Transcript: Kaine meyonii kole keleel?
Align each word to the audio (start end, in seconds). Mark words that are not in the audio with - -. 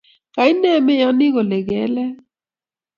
Kaine 0.35 0.71
meyonii 0.85 1.31
kole 1.33 1.57
keleel? 1.67 2.13